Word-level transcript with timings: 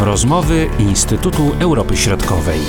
Rozmowy 0.00 0.70
Instytutu 0.78 1.42
Europy 1.60 1.96
Środkowej. 1.96 2.60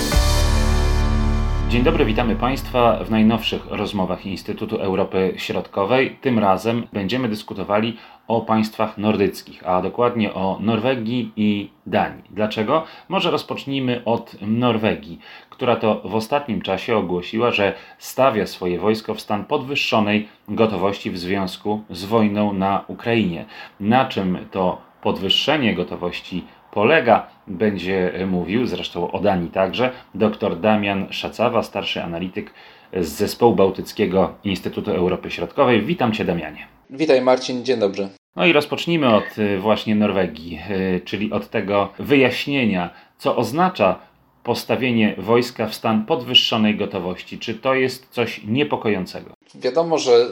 Dzień 1.69 1.83
dobry, 1.83 2.05
witamy 2.05 2.35
Państwa 2.35 3.03
w 3.03 3.11
najnowszych 3.11 3.65
rozmowach 3.69 4.25
Instytutu 4.25 4.75
Europy 4.75 5.33
Środkowej. 5.37 6.17
Tym 6.21 6.39
razem 6.39 6.87
będziemy 6.93 7.29
dyskutowali 7.29 7.97
o 8.27 8.41
państwach 8.41 8.97
nordyckich, 8.97 9.67
a 9.67 9.81
dokładnie 9.81 10.33
o 10.33 10.57
Norwegii 10.61 11.31
i 11.35 11.69
Danii. 11.85 12.23
Dlaczego? 12.29 12.83
Może 13.09 13.31
rozpocznijmy 13.31 14.01
od 14.05 14.35
Norwegii, 14.41 15.19
która 15.49 15.75
to 15.75 16.01
w 16.05 16.15
ostatnim 16.15 16.61
czasie 16.61 16.97
ogłosiła, 16.97 17.51
że 17.51 17.73
stawia 17.97 18.47
swoje 18.47 18.79
wojsko 18.79 19.13
w 19.13 19.21
stan 19.21 19.45
podwyższonej 19.45 20.27
gotowości 20.47 21.11
w 21.11 21.17
związku 21.17 21.81
z 21.89 22.05
wojną 22.05 22.53
na 22.53 22.83
Ukrainie. 22.87 23.45
Na 23.79 24.05
czym 24.05 24.37
to 24.51 24.89
podwyższenie 25.01 25.75
gotowości 25.75 26.43
polega, 26.71 27.27
będzie 27.47 28.13
mówił, 28.27 28.67
zresztą 28.67 29.11
o 29.11 29.19
Danii 29.19 29.49
także, 29.49 29.91
dr 30.15 30.59
Damian 30.59 31.07
Szacawa, 31.09 31.63
starszy 31.63 32.03
analityk 32.03 32.53
z 32.93 33.07
Zespołu 33.07 33.55
Bałtyckiego 33.55 34.33
Instytutu 34.43 34.91
Europy 34.91 35.31
Środkowej. 35.31 35.81
Witam 35.81 36.11
Cię, 36.11 36.25
Damianie. 36.25 36.67
Witaj, 36.89 37.21
Marcin, 37.21 37.65
dzień 37.65 37.79
dobry. 37.79 38.09
No 38.35 38.45
i 38.45 38.53
rozpocznijmy 38.53 39.15
od 39.15 39.37
y, 39.37 39.59
właśnie 39.59 39.95
Norwegii, 39.95 40.59
y, 40.69 41.01
czyli 41.05 41.31
od 41.31 41.49
tego 41.49 41.93
wyjaśnienia, 41.99 42.89
co 43.17 43.35
oznacza 43.35 43.99
postawienie 44.49 45.15
wojska 45.17 45.67
w 45.67 45.75
stan 45.75 46.05
podwyższonej 46.05 46.77
gotowości. 46.77 47.39
Czy 47.39 47.53
to 47.53 47.73
jest 47.73 48.05
coś 48.11 48.41
niepokojącego? 48.47 49.29
Wiadomo, 49.55 49.97
że, 49.97 50.27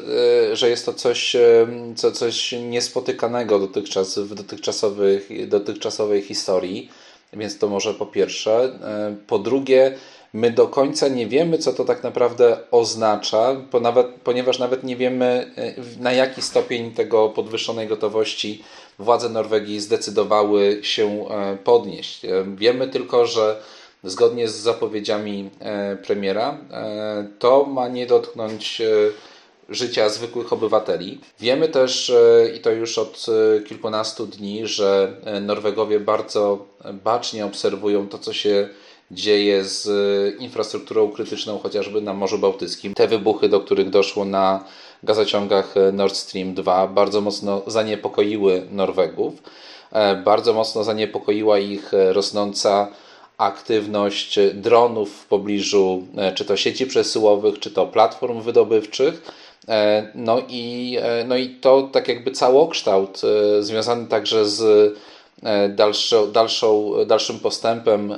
e, 0.51 0.55
że 0.55 0.69
jest 0.69 0.85
to 0.85 0.93
coś, 0.93 1.35
e, 1.35 1.67
co, 1.95 2.11
coś 2.11 2.51
niespotykanego 2.51 3.59
dotychczas 3.59 4.19
w 4.19 4.35
dotychczasowych, 4.35 5.47
dotychczasowej 5.47 6.21
historii, 6.21 6.89
więc 7.33 7.59
to 7.59 7.67
może 7.67 7.93
po 7.93 8.05
pierwsze. 8.05 8.63
E, 8.63 9.15
po 9.27 9.39
drugie, 9.39 9.95
my 10.33 10.51
do 10.51 10.67
końca 10.67 11.07
nie 11.07 11.27
wiemy, 11.27 11.57
co 11.57 11.73
to 11.73 11.85
tak 11.85 12.03
naprawdę 12.03 12.57
oznacza, 12.71 13.55
ponieważ 14.23 14.59
nawet 14.59 14.83
nie 14.83 14.95
wiemy, 14.95 15.51
na 15.99 16.11
jaki 16.11 16.41
stopień 16.41 16.91
tego 16.91 17.29
podwyższonej 17.29 17.87
gotowości 17.87 18.63
władze 18.99 19.29
Norwegii 19.29 19.79
zdecydowały 19.79 20.79
się 20.81 21.25
podnieść. 21.63 22.21
Wiemy 22.55 22.87
tylko, 22.87 23.25
że 23.25 23.61
zgodnie 24.03 24.47
z 24.47 24.55
zapowiedziami 24.55 25.49
e, 25.59 25.95
premiera, 25.95 26.57
e, 26.71 27.27
to 27.39 27.65
ma 27.65 27.87
nie 27.87 28.07
dotknąć 28.07 28.81
e, 28.81 28.87
życia 29.69 30.09
zwykłych 30.09 30.53
obywateli. 30.53 31.19
Wiemy 31.39 31.69
też, 31.69 32.11
i 32.55 32.59
to 32.59 32.71
już 32.71 32.97
od 32.97 33.25
kilkunastu 33.67 34.25
dni, 34.25 34.67
że 34.67 35.13
Norwegowie 35.41 35.99
bardzo 35.99 36.65
bacznie 37.03 37.45
obserwują 37.45 38.07
to, 38.07 38.17
co 38.17 38.33
się 38.33 38.69
dzieje 39.11 39.63
z 39.63 39.89
infrastrukturą 40.39 41.11
krytyczną, 41.11 41.59
chociażby 41.59 42.01
na 42.01 42.13
Morzu 42.13 42.39
Bałtyckim. 42.39 42.93
Te 42.93 43.07
wybuchy, 43.07 43.49
do 43.49 43.59
których 43.59 43.89
doszło 43.89 44.25
na 44.25 44.63
gazociągach 45.03 45.73
Nord 45.93 46.15
Stream 46.15 46.53
2, 46.53 46.87
bardzo 46.87 47.21
mocno 47.21 47.61
zaniepokoiły 47.67 48.67
Norwegów. 48.71 49.33
Bardzo 50.25 50.53
mocno 50.53 50.83
zaniepokoiła 50.83 51.59
ich 51.59 51.91
rosnąca 52.11 52.87
aktywność 53.37 54.39
dronów 54.53 55.11
w 55.11 55.25
pobliżu 55.25 56.07
e, 56.17 56.31
czy 56.31 56.45
to 56.45 56.57
sieci 56.57 56.85
przesyłowych, 56.85 57.59
czy 57.59 57.71
to 57.71 57.87
platform 57.87 58.41
wydobywczych. 58.41 59.31
E, 59.67 60.11
no 60.15 60.41
i, 60.49 60.97
e, 61.01 61.23
no 61.27 61.37
i 61.37 61.49
to 61.49 61.81
tak 61.81 62.07
jakby 62.07 62.31
całokształt 62.31 63.21
związany 63.59 64.07
także 64.07 64.45
z 64.45 64.93
dalszą, 65.69 66.31
dalszą, 66.31 66.93
dalszym 67.05 67.39
postępem 67.39 68.13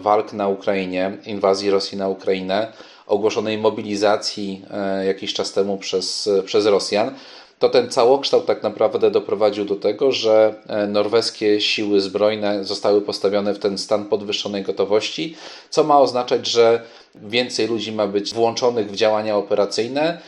walk 0.00 0.32
na 0.32 0.48
Ukrainie, 0.48 1.18
inwazji 1.26 1.70
Rosji 1.70 1.98
na 1.98 2.08
Ukrainę, 2.08 2.72
ogłoszonej 3.06 3.58
mobilizacji 3.58 4.62
jakiś 5.06 5.34
czas 5.34 5.52
temu 5.52 5.78
przez, 5.78 6.28
przez 6.44 6.66
Rosjan, 6.66 7.14
to 7.62 7.68
ten 7.68 7.90
całokształt 7.90 8.46
tak 8.46 8.62
naprawdę 8.62 9.10
doprowadził 9.10 9.64
do 9.64 9.76
tego, 9.76 10.12
że 10.12 10.54
e, 10.68 10.86
norweskie 10.86 11.60
siły 11.60 12.00
zbrojne 12.00 12.64
zostały 12.64 13.02
postawione 13.02 13.54
w 13.54 13.58
ten 13.58 13.78
stan 13.78 14.04
podwyższonej 14.04 14.62
gotowości, 14.62 15.36
co 15.70 15.84
ma 15.84 16.00
oznaczać, 16.00 16.46
że 16.46 16.82
więcej 17.14 17.68
ludzi 17.68 17.92
ma 17.92 18.06
być 18.06 18.34
włączonych 18.34 18.90
w 18.90 18.96
działania 18.96 19.36
operacyjne, 19.36 20.18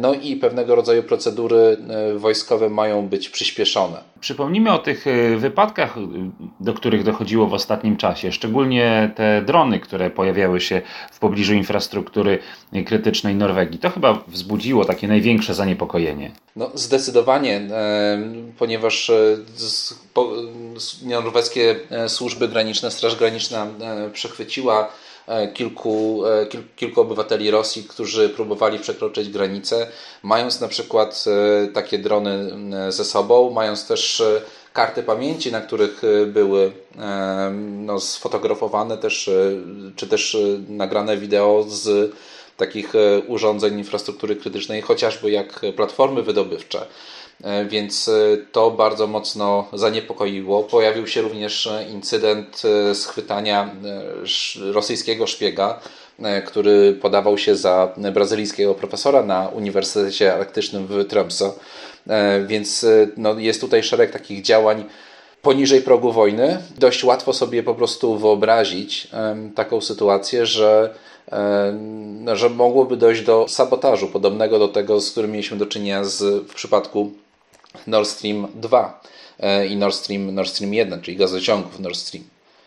no 0.00 0.14
i 0.14 0.36
pewnego 0.36 0.74
rodzaju 0.74 1.02
procedury 1.02 1.76
e, 1.88 2.18
wojskowe 2.18 2.70
mają 2.70 3.08
być 3.08 3.28
przyspieszone. 3.28 3.98
Przypomnijmy 4.20 4.72
o 4.72 4.78
tych 4.78 5.06
e, 5.06 5.36
wypadkach, 5.36 5.94
do 6.60 6.74
których 6.74 7.02
dochodziło 7.02 7.46
w 7.46 7.54
ostatnim 7.54 7.96
czasie, 7.96 8.32
szczególnie 8.32 9.10
te 9.16 9.42
drony, 9.42 9.80
które 9.80 10.10
pojawiały 10.10 10.60
się 10.60 10.82
w 11.12 11.18
pobliżu 11.18 11.54
infrastruktury 11.54 12.38
krytycznej 12.86 13.34
Norwegii. 13.34 13.78
To 13.78 13.90
chyba 13.90 14.24
wzbudziło 14.28 14.84
takie 14.84 15.08
największe 15.08 15.54
zaniepokojenie. 15.54 16.30
No, 16.56 16.70
zdecydowanie, 16.74 17.60
ponieważ 18.58 19.10
norweskie 21.02 21.76
służby 22.08 22.48
graniczne, 22.48 22.90
Straż 22.90 23.16
Graniczna 23.16 23.66
przechwyciła 24.12 24.88
E, 24.88 25.03
kilku, 25.54 26.26
e, 26.26 26.46
kil, 26.46 26.62
kilku 26.76 27.00
obywateli 27.00 27.50
Rosji, 27.50 27.84
którzy 27.84 28.28
próbowali 28.28 28.78
przekroczyć 28.78 29.28
granicę, 29.28 29.86
mając 30.22 30.60
na 30.60 30.68
przykład 30.68 31.24
e, 31.26 31.66
takie 31.68 31.98
drony 31.98 32.50
ze 32.92 33.04
sobą, 33.04 33.50
mając 33.50 33.86
też 33.86 34.22
karty 34.72 35.02
pamięci, 35.02 35.52
na 35.52 35.60
których 35.60 36.02
były 36.26 36.72
no, 37.60 38.00
sfotografowane 38.00 38.98
też, 38.98 39.30
czy 39.96 40.06
też 40.06 40.36
nagrane 40.68 41.16
wideo 41.16 41.64
z 41.68 42.12
takich 42.56 42.92
urządzeń 43.26 43.78
infrastruktury 43.78 44.36
krytycznej, 44.36 44.82
chociażby 44.82 45.30
jak 45.30 45.60
platformy 45.76 46.22
wydobywcze. 46.22 46.86
E, 47.42 47.64
więc 47.64 48.08
e, 48.08 48.36
to 48.52 48.70
bardzo 48.70 49.06
mocno 49.06 49.68
zaniepokoiło. 49.72 50.62
Pojawił 50.62 51.06
się 51.06 51.22
również 51.22 51.66
e, 51.66 51.84
incydent 51.88 52.62
schwytania 52.94 53.70
rosyjskiego 54.72 55.26
szpiega, 55.26 55.80
który 56.46 56.92
podawał 56.92 57.38
się 57.38 57.56
za 57.56 57.94
brazylijskiego 58.12 58.74
profesora 58.74 59.22
na 59.22 59.48
Uniwersytecie 59.48 60.34
Arktycznym 60.34 60.86
w 60.86 61.04
Tromsø. 61.04 61.52
Więc 62.46 62.86
no, 63.16 63.38
jest 63.38 63.60
tutaj 63.60 63.82
szereg 63.82 64.10
takich 64.10 64.42
działań 64.42 64.84
poniżej 65.42 65.80
progu 65.82 66.12
wojny. 66.12 66.58
Dość 66.78 67.04
łatwo 67.04 67.32
sobie 67.32 67.62
po 67.62 67.74
prostu 67.74 68.18
wyobrazić 68.18 69.08
taką 69.54 69.80
sytuację, 69.80 70.46
że 70.46 70.94
że 72.34 72.50
mogłoby 72.50 72.96
dojść 72.96 73.22
do 73.22 73.48
sabotażu 73.48 74.08
podobnego 74.08 74.58
do 74.58 74.68
tego, 74.68 75.00
z 75.00 75.10
którym 75.10 75.30
mieliśmy 75.30 75.56
do 75.56 75.66
czynienia 75.66 76.04
z, 76.04 76.44
w 76.50 76.54
przypadku 76.54 77.12
Nord 77.86 78.08
Stream 78.08 78.48
2 78.54 79.00
e, 79.40 79.66
i 79.66 79.76
Nord 79.76 79.94
Stream, 79.94 80.34
Nord 80.34 80.48
Stream 80.48 80.74
1, 80.74 81.00
czyli 81.02 81.16
gazociągów 81.16 81.80
Nord 81.80 81.96
Stream. 81.96 82.24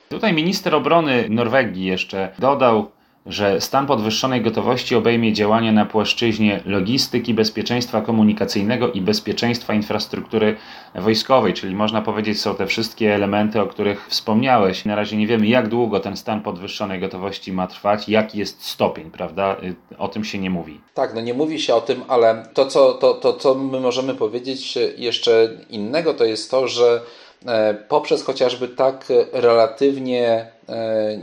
Tutaj 0.10 0.34
minister 0.34 0.76
obrony 0.76 1.26
Norwegii 1.30 1.86
jeszcze 1.86 2.32
dodał, 2.40 2.92
że 3.28 3.62
stan 3.62 3.88
podwyższonej 3.88 4.42
gotowości 4.42 4.96
obejmie 4.96 5.34
działania 5.34 5.72
na 5.72 5.86
płaszczyźnie 5.86 6.62
logistyki, 6.66 7.34
bezpieczeństwa 7.34 8.02
komunikacyjnego 8.02 8.92
i 8.92 9.02
bezpieczeństwa 9.02 9.74
infrastruktury 9.74 10.56
wojskowej, 10.96 11.54
czyli 11.54 11.76
można 11.76 12.02
powiedzieć 12.02 12.42
są 12.42 12.56
te 12.56 12.68
wszystkie 12.68 13.16
elementy, 13.16 13.62
o 13.62 13.68
których 13.68 14.08
wspomniałeś. 14.10 14.86
Na 14.86 14.96
razie 14.96 15.18
nie 15.18 15.28
wiemy 15.28 15.48
jak 15.48 15.68
długo 15.68 16.00
ten 16.00 16.18
stan 16.18 16.42
podwyższonej 16.42 17.00
gotowości 17.00 17.54
ma 17.54 17.68
trwać, 17.68 18.10
jaki 18.10 18.40
jest 18.40 18.64
stopień, 18.64 19.12
prawda? 19.12 19.56
Y, 19.64 19.98
o 19.98 20.08
tym 20.08 20.24
się 20.24 20.40
nie 20.40 20.50
mówi. 20.50 20.82
Tak, 20.94 21.14
no 21.14 21.22
nie 21.22 21.34
mówi 21.34 21.60
się 21.60 21.76
o 21.76 21.82
tym, 21.82 22.04
ale 22.08 22.46
to 22.54 22.66
co, 22.66 22.94
to, 22.94 23.14
to, 23.14 23.34
co 23.34 23.56
my 23.56 23.80
możemy 23.80 24.16
powiedzieć 24.16 24.78
jeszcze 24.98 25.50
innego, 25.70 26.14
to 26.14 26.26
jest 26.26 26.52
to, 26.52 26.68
że 26.68 27.02
E, 27.46 27.74
poprzez 27.74 28.24
chociażby 28.24 28.68
tak 28.68 29.06
relatywnie 29.34 30.52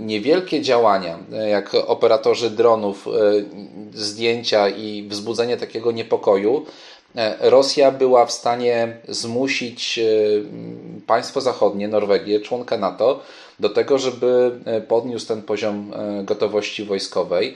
niewielkie 0.00 0.62
działania, 0.62 1.18
e, 1.32 1.48
jak 1.48 1.74
operatorzy 1.86 2.50
dronów, 2.50 3.08
zdjęcia 3.94 4.68
i 4.68 5.08
wzbudzenie 5.08 5.56
takiego 5.56 5.92
niepokoju, 5.92 6.66
Rosja 7.40 7.90
była 7.90 8.26
w 8.26 8.32
stanie 8.32 8.96
zmusić 9.08 10.00
państwo 11.06 11.40
zachodnie, 11.40 11.88
Norwegię, 11.88 12.40
członka 12.40 12.78
NATO, 12.78 13.20
do 13.60 13.68
tego, 13.68 13.98
żeby 13.98 14.60
podniósł 14.88 15.26
ten 15.26 15.42
poziom 15.42 15.92
gotowości 16.24 16.84
wojskowej. 16.84 17.54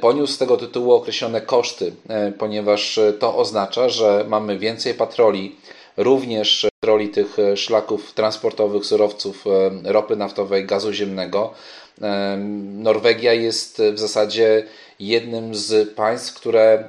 Poniósł 0.00 0.32
z 0.32 0.38
tego 0.38 0.56
tytułu 0.56 0.92
określone 0.92 1.40
koszty, 1.40 1.92
ponieważ 2.38 3.00
to 3.18 3.36
oznacza, 3.36 3.88
że 3.88 4.24
mamy 4.28 4.58
więcej 4.58 4.94
patroli, 4.94 5.56
również 5.96 6.66
roli 6.82 7.08
tych 7.08 7.38
e, 7.38 7.56
szlaków 7.56 8.12
transportowych 8.12 8.86
surowców 8.86 9.44
e, 9.46 9.92
ropy 9.92 10.16
naftowej, 10.16 10.66
gazu 10.66 10.92
ziemnego. 10.92 11.54
Norwegia 12.62 13.32
jest 13.32 13.82
w 13.92 13.98
zasadzie 13.98 14.66
jednym 15.00 15.54
z 15.54 15.94
państw, 15.94 16.34
które, 16.34 16.88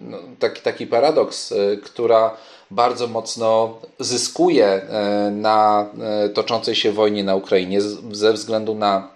no, 0.00 0.18
taki, 0.38 0.62
taki 0.62 0.86
paradoks, 0.86 1.54
która 1.84 2.36
bardzo 2.70 3.06
mocno 3.06 3.78
zyskuje 4.00 4.80
na 5.30 5.86
toczącej 6.34 6.74
się 6.74 6.92
wojnie 6.92 7.24
na 7.24 7.34
Ukrainie 7.34 7.80
ze 8.12 8.32
względu 8.32 8.74
na 8.74 9.08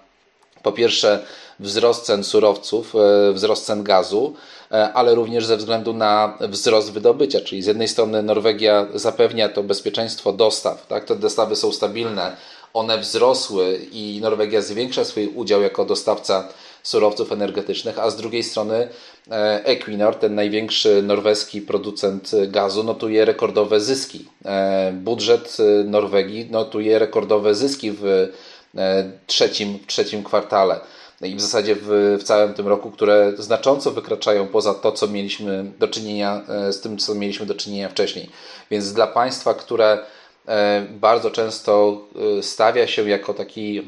po 0.62 0.72
pierwsze 0.72 1.26
wzrost 1.60 2.04
cen 2.04 2.24
surowców, 2.24 2.94
wzrost 3.34 3.66
cen 3.66 3.82
gazu, 3.82 4.34
E, 4.61 4.61
ale 4.94 5.14
również 5.14 5.46
ze 5.46 5.56
względu 5.56 5.92
na 5.92 6.38
wzrost 6.40 6.92
wydobycia. 6.92 7.40
Czyli 7.40 7.62
z 7.62 7.66
jednej 7.66 7.88
strony 7.88 8.22
Norwegia 8.22 8.86
zapewnia 8.94 9.48
to 9.48 9.62
bezpieczeństwo 9.62 10.32
dostaw, 10.32 10.86
tak? 10.86 11.04
te 11.04 11.16
dostawy 11.16 11.56
są 11.56 11.72
stabilne, 11.72 12.36
one 12.74 12.98
wzrosły 12.98 13.80
i 13.92 14.18
Norwegia 14.22 14.62
zwiększa 14.62 15.04
swój 15.04 15.26
udział 15.26 15.62
jako 15.62 15.84
dostawca 15.84 16.48
surowców 16.82 17.32
energetycznych, 17.32 17.98
a 17.98 18.10
z 18.10 18.16
drugiej 18.16 18.42
strony 18.42 18.88
e, 19.30 19.64
Equinor, 19.64 20.14
ten 20.14 20.34
największy 20.34 21.02
norweski 21.02 21.60
producent 21.60 22.30
gazu, 22.48 22.84
notuje 22.84 23.24
rekordowe 23.24 23.80
zyski. 23.80 24.28
E, 24.44 24.92
budżet 24.92 25.56
Norwegii 25.84 26.50
notuje 26.50 26.98
rekordowe 26.98 27.54
zyski 27.54 27.92
w 27.92 28.28
trzecim, 29.26 29.78
w 29.78 29.86
trzecim 29.86 30.24
kwartale. 30.24 30.80
No 31.22 31.28
i 31.28 31.34
w 31.34 31.40
zasadzie 31.40 31.76
w, 31.76 32.16
w 32.20 32.22
całym 32.22 32.54
tym 32.54 32.68
roku, 32.68 32.90
które 32.90 33.32
znacząco 33.38 33.90
wykraczają 33.90 34.48
poza 34.48 34.74
to, 34.74 34.92
co 34.92 35.08
mieliśmy 35.08 35.72
do 35.78 35.88
czynienia 35.88 36.42
e, 36.48 36.72
z 36.72 36.80
tym, 36.80 36.98
co 36.98 37.14
mieliśmy 37.14 37.46
do 37.46 37.54
czynienia 37.54 37.88
wcześniej. 37.88 38.30
Więc 38.70 38.92
dla 38.92 39.06
państwa, 39.06 39.54
które 39.54 39.98
e, 40.48 40.86
bardzo 40.90 41.30
często 41.30 42.00
e, 42.38 42.42
stawia 42.42 42.86
się 42.86 43.08
jako 43.08 43.34
taki 43.34 43.82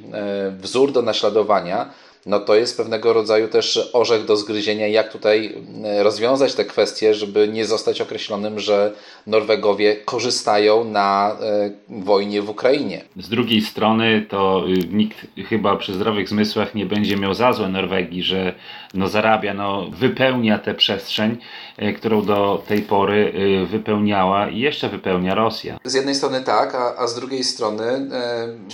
wzór 0.58 0.92
do 0.92 1.02
naśladowania, 1.02 1.90
no 2.26 2.41
to 2.41 2.55
jest 2.55 2.76
pewnego 2.76 3.12
rodzaju 3.12 3.49
też 3.49 3.91
orzech 3.93 4.25
do 4.25 4.37
zgryzienia, 4.37 4.88
jak 4.88 5.12
tutaj 5.12 5.55
mm, 5.56 6.03
rozwiązać 6.03 6.55
te 6.55 6.65
kwestie, 6.65 7.15
żeby 7.15 7.49
nie 7.49 7.65
zostać 7.65 8.00
określonym, 8.00 8.61
że 8.61 8.93
Norwegowie 9.26 9.97
korzystają 9.97 10.85
na 10.85 11.37
e, 11.41 11.71
wojnie 11.88 12.43
w 12.43 12.50
Ukrainie. 12.50 13.05
Z 13.17 13.29
drugiej 13.29 13.62
strony 13.62 14.26
to 14.29 14.65
y, 14.69 14.88
nikt 14.88 15.26
chyba 15.49 15.76
przy 15.76 15.94
zdrowych 15.94 16.29
zmysłach 16.29 16.75
nie 16.75 16.87
będzie 16.87 17.17
miał 17.17 17.35
za 17.35 17.53
złe 17.53 17.69
Norwegii, 17.69 18.23
że 18.23 18.55
no 18.94 19.09
zarabia, 19.09 19.55
no 19.55 19.87
wypełnia 19.91 20.59
tę 20.59 20.75
przestrzeń, 20.75 21.37
e, 21.77 21.93
którą 21.93 22.25
do 22.25 22.62
tej 22.69 22.82
pory 22.82 23.32
wypełniała 23.70 24.49
i 24.49 24.59
jeszcze 24.61 24.88
wypełnia 24.88 25.35
Rosja. 25.35 25.79
Z 25.85 25.94
jednej 25.94 26.15
strony 26.15 26.41
tak, 26.41 26.75
a, 26.75 26.97
a 26.97 27.06
z 27.06 27.15
drugiej 27.15 27.44
strony 27.44 27.85
e, 27.85 28.09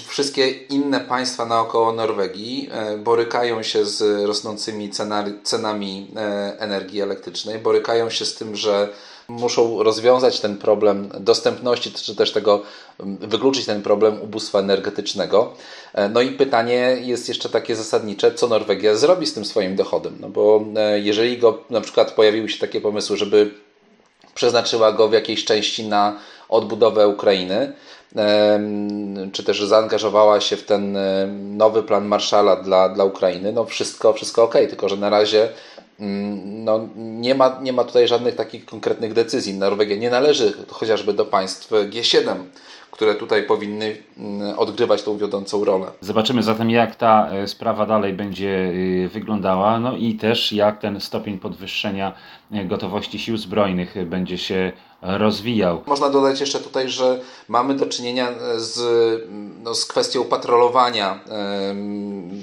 wszystkie 0.09 0.51
inne 0.51 1.01
państwa 1.01 1.47
naokoło 1.47 1.93
Norwegii 1.93 2.69
e, 2.73 2.99
borykają 2.99 3.40
się 3.63 3.85
z 3.85 4.27
rosnącymi 4.27 4.91
cenami, 4.91 5.33
cenami 5.43 6.11
energii 6.59 7.01
elektrycznej, 7.01 7.59
borykają 7.59 8.11
się 8.11 8.25
z 8.25 8.35
tym, 8.35 8.57
że 8.57 8.89
muszą 9.31 9.83
rozwiązać 9.83 10.41
ten 10.41 10.57
problem 10.57 11.09
dostępności, 11.21 11.93
czy 11.93 12.17
też 12.17 12.33
tego 12.33 12.63
wykluczyć 13.01 13.67
ten 13.67 13.83
problem 13.83 14.23
ubóstwa 14.23 14.59
energetycznego. 14.59 15.53
E, 15.95 16.09
no 16.09 16.21
i 16.21 16.31
pytanie 16.31 16.97
jest 17.01 17.29
jeszcze 17.29 17.49
takie 17.49 17.77
zasadnicze, 17.77 18.35
co 18.35 18.49
Norwegia 18.49 18.95
zrobi 18.95 19.27
z 19.27 19.35
tym 19.35 19.45
swoim 19.45 19.77
dochodem? 19.77 20.17
No 20.21 20.29
bo 20.29 20.65
e, 20.77 21.01
jeżeli 21.01 21.39
go 21.39 21.59
na 21.71 21.81
przykład 21.81 22.13
pojawiły 22.13 22.49
się 22.49 22.59
takie 22.59 22.81
pomysły, 22.81 23.17
żeby 23.17 23.51
przeznaczyła 24.35 24.93
go 24.93 25.09
w 25.09 25.13
jakiejś 25.13 25.45
części 25.45 25.89
na 25.89 26.19
odbudowę 26.49 27.09
Ukrainy, 27.09 27.73
czy 29.33 29.45
też 29.45 29.65
zaangażowała 29.65 30.41
się 30.41 30.57
w 30.57 30.65
ten 30.65 30.99
nowy 31.57 31.83
plan 31.83 32.05
Marszala 32.05 32.57
dla, 32.57 32.89
dla 32.89 33.05
Ukrainy, 33.05 33.53
no 33.53 33.65
wszystko, 33.65 34.13
wszystko 34.13 34.43
ok, 34.43 34.53
tylko 34.53 34.89
że 34.89 34.97
na 34.97 35.11
razie 35.11 35.49
Mm, 36.01 36.65
no, 36.65 36.89
nie, 36.97 37.35
ma, 37.35 37.59
nie 37.63 37.73
ma 37.73 37.85
tutaj 37.85 38.09
żadnych 38.09 38.35
takich 38.37 38.65
konkretnych 38.65 39.13
decyzji. 39.13 39.55
Norwegia 39.55 39.97
nie 39.97 40.11
należy 40.11 40.53
chociażby 40.69 41.13
do 41.13 41.25
państw 41.25 41.71
G7, 41.71 42.35
które 43.01 43.15
tutaj 43.15 43.43
powinny 43.43 43.97
mm, 44.19 44.59
odgrywać 44.59 45.03
tą 45.03 45.19
wiodącą 45.19 45.65
rolę. 45.65 45.87
Zobaczymy 46.01 46.43
zatem, 46.43 46.71
jak 46.71 46.97
ta 46.97 47.29
e, 47.31 47.49
sprawa 47.49 47.87
dalej 47.87 48.13
będzie 48.13 48.73
e, 49.05 49.09
wyglądała, 49.09 49.79
no 49.79 49.97
i 49.97 50.15
też 50.15 50.53
jak 50.53 50.81
ten 50.81 51.01
stopień 51.01 51.39
podwyższenia 51.39 52.13
e, 52.53 52.65
gotowości 52.65 53.19
sił 53.19 53.37
zbrojnych 53.37 53.95
będzie 54.07 54.39
się 54.39 54.73
rozwijał. 55.03 55.83
Można 55.87 56.11
dodać 56.11 56.41
jeszcze 56.41 56.59
tutaj, 56.59 56.89
że 56.89 57.21
mamy 57.49 57.75
do 57.75 57.87
czynienia 57.87 58.29
z, 58.57 58.81
no, 59.63 59.75
z 59.75 59.87
kwestią 59.87 60.25
patrolowania 60.25 61.21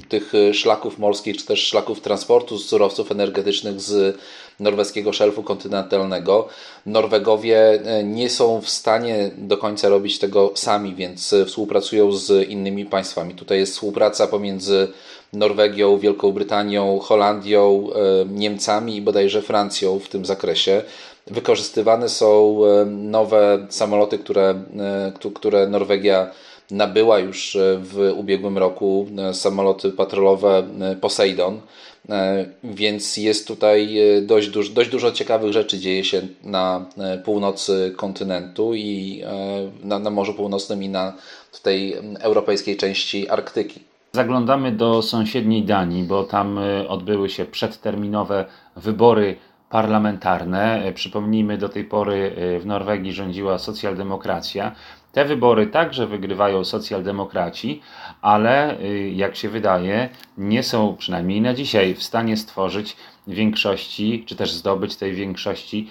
tych 0.09 0.33
szlaków 0.53 0.99
morskich, 0.99 1.37
czy 1.37 1.45
też 1.45 1.67
szlaków 1.67 2.01
transportu 2.01 2.57
surowców 2.57 3.11
energetycznych 3.11 3.81
z 3.81 4.17
norweskiego 4.59 5.13
szelfu 5.13 5.43
kontynentalnego. 5.43 6.47
Norwegowie 6.85 7.81
e, 7.85 8.03
nie 8.03 8.29
są 8.29 8.61
w 8.61 8.69
stanie 8.69 9.31
do 9.37 9.57
końca 9.57 9.89
robić 9.89 10.19
tego 10.19 10.51
sami, 10.55 10.95
więc 10.95 11.35
współpracują 11.45 12.11
z 12.11 12.49
innymi 12.49 12.85
państwami. 12.85 13.35
Tutaj 13.35 13.59
jest 13.59 13.73
współpraca 13.73 14.27
pomiędzy 14.27 14.87
Norwegią, 15.33 15.97
Wielką 15.97 16.31
Brytanią, 16.31 16.99
Holandią, 16.99 17.87
e, 17.95 18.25
Niemcami 18.25 18.95
i 18.95 19.01
bodajże 19.01 19.41
Francją 19.41 19.99
w 19.99 20.09
tym 20.09 20.25
zakresie. 20.25 20.81
Wykorzystywane 21.27 22.09
są 22.09 22.59
e, 22.65 22.85
nowe 22.85 23.67
samoloty, 23.69 24.19
które, 24.19 24.63
które 25.35 25.67
Norwegia 25.67 26.31
nabyła 26.71 27.19
już 27.19 27.57
w 27.77 28.13
ubiegłym 28.15 28.57
roku, 28.57 29.07
samoloty 29.33 29.91
patrolowe 29.91 30.63
Poseidon. 31.01 31.61
E, 32.09 32.45
więc 32.63 33.17
jest 33.17 33.47
tutaj 33.47 33.99
e, 33.99 34.21
dość, 34.21 34.49
duż, 34.49 34.69
dość 34.69 34.89
dużo 34.89 35.11
ciekawych 35.11 35.53
rzeczy 35.53 35.79
dzieje 35.79 36.03
się 36.03 36.21
na 36.43 36.85
e, 36.97 37.17
północy 37.17 37.93
kontynentu 37.97 38.73
i 38.73 39.23
na, 39.83 39.99
na 39.99 40.09
Morzu 40.09 40.33
Północnym 40.33 40.83
i 40.83 40.89
na 40.89 41.13
tej 41.63 41.95
europejskiej 42.19 42.77
części 42.77 43.29
Arktyki. 43.29 43.79
Zaglądamy 44.11 44.71
do 44.71 45.01
sąsiedniej 45.01 45.63
Danii, 45.63 46.03
bo 46.03 46.23
tam 46.23 46.59
odbyły 46.87 47.29
się 47.29 47.45
przedterminowe 47.45 48.45
wybory 48.75 49.35
parlamentarne. 49.69 50.91
Przypomnijmy, 50.95 51.57
do 51.57 51.69
tej 51.69 51.83
pory 51.83 52.35
w 52.59 52.65
Norwegii 52.65 53.13
rządziła 53.13 53.57
socjaldemokracja. 53.57 54.75
Te 55.11 55.25
wybory 55.25 55.67
także 55.67 56.07
wygrywają 56.07 56.65
socjaldemokraci, 56.65 57.81
ale 58.21 58.79
y, 58.81 59.11
jak 59.15 59.35
się 59.35 59.49
wydaje, 59.49 60.09
nie 60.37 60.63
są 60.63 60.95
przynajmniej 60.95 61.41
na 61.41 61.53
dzisiaj 61.53 61.95
w 61.95 62.03
stanie 62.03 62.37
stworzyć 62.37 62.95
większości, 63.27 64.23
czy 64.27 64.35
też 64.35 64.51
zdobyć 64.51 64.95
tej 64.95 65.13
większości 65.13 65.89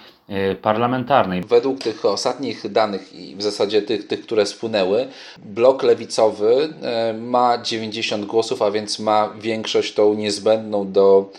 parlamentarnej. 0.61 1.41
Według 1.41 1.79
tych 1.79 2.05
ostatnich 2.05 2.71
danych 2.71 3.13
i 3.13 3.35
w 3.35 3.41
zasadzie 3.41 3.81
tych, 3.81 4.07
tych 4.07 4.21
które 4.21 4.45
spłynęły, 4.45 5.07
blok 5.37 5.83
lewicowy 5.83 6.73
ma 7.19 7.57
90 7.57 8.25
głosów, 8.25 8.61
a 8.61 8.71
więc 8.71 8.99
ma 8.99 9.33
większość 9.41 9.93
tą 9.93 10.13
niezbędną 10.13 10.91
do, 10.91 11.31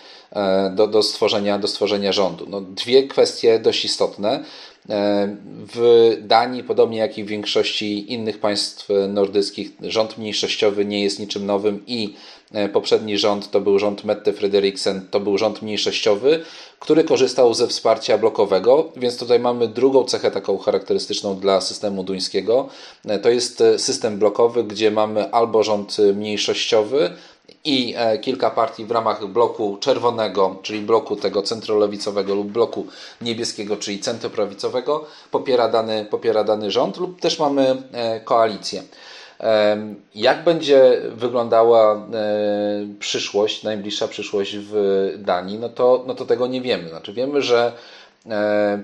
do, 0.70 0.86
do, 0.86 1.02
stworzenia, 1.02 1.58
do 1.58 1.68
stworzenia 1.68 2.12
rządu. 2.12 2.46
No, 2.48 2.60
dwie 2.60 3.08
kwestie 3.08 3.58
dość 3.58 3.84
istotne. 3.84 4.44
E, 4.90 5.36
w 5.74 6.16
Danii, 6.20 6.64
podobnie 6.64 6.98
jak 6.98 7.18
i 7.18 7.24
w 7.24 7.26
większości 7.26 8.12
innych 8.12 8.40
państw 8.40 8.88
nordyckich, 9.08 9.72
rząd 9.82 10.18
mniejszościowy 10.18 10.84
nie 10.84 11.02
jest 11.02 11.18
niczym 11.18 11.46
nowym 11.46 11.86
i 11.86 12.14
e, 12.52 12.68
poprzedni 12.68 13.18
rząd 13.18 13.50
to 13.50 13.60
był 13.60 13.78
rząd 13.78 14.04
Mette 14.04 14.32
Frederiksen, 14.32 15.06
to 15.10 15.20
był 15.20 15.38
rząd 15.38 15.62
mniejszościowy, 15.62 16.40
który 16.78 17.04
korzystał 17.04 17.54
ze 17.54 17.66
wsparcia 17.66 18.18
blokowego, 18.18 18.92
więc 18.96 19.18
tutaj 19.18 19.40
mamy 19.40 19.68
drugą 19.68 20.04
cechę 20.04 20.30
taką 20.30 20.58
charakterystyczną 20.58 21.36
dla 21.36 21.60
systemu 21.60 22.04
duńskiego. 22.04 22.68
E, 23.04 23.18
to 23.18 23.30
jest 23.30 23.62
system 23.76 24.18
blokowy, 24.18 24.64
gdzie 24.64 24.90
mamy 24.90 25.30
albo 25.32 25.62
rząd 25.62 25.96
mniejszościowy, 26.14 27.10
i 27.64 27.94
e, 27.96 28.18
kilka 28.18 28.50
partii 28.50 28.84
w 28.84 28.90
ramach 28.90 29.26
bloku 29.26 29.76
czerwonego, 29.80 30.56
czyli 30.62 30.80
bloku 30.80 31.16
tego 31.16 31.42
centrolewicowego 31.42 32.34
lub 32.34 32.48
bloku 32.48 32.86
niebieskiego, 33.20 33.76
czyli 33.76 33.98
centroprawicowego, 33.98 35.04
popiera 35.30 35.68
dany, 35.68 36.04
popiera 36.04 36.44
dany 36.44 36.70
rząd 36.70 36.96
lub 36.96 37.20
też 37.20 37.38
mamy 37.38 37.82
e, 37.92 38.20
koalicję. 38.20 38.82
Jak 40.14 40.44
będzie 40.44 41.00
wyglądała 41.14 41.94
e, 41.94 41.98
przyszłość, 42.98 43.62
najbliższa 43.62 44.08
przyszłość 44.08 44.56
w 44.58 44.74
Danii, 45.18 45.58
no 45.58 45.68
to, 45.68 46.04
no 46.06 46.14
to 46.14 46.24
tego 46.24 46.46
nie 46.46 46.60
wiemy. 46.60 46.88
Znaczy 46.88 47.12
wiemy, 47.12 47.42
że 47.42 47.72
E, 47.72 48.07